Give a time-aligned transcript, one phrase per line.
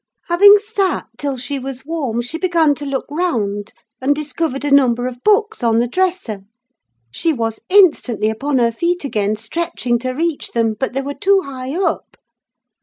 [0.29, 5.05] Having sat till she was warm, she began to look round, and discovered a number
[5.05, 6.39] of books on the dresser;
[7.11, 11.43] she was instantly upon her feet again, stretching to reach them: but they were too
[11.45, 12.17] high up.